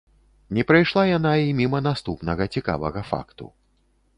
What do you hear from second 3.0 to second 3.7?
факту.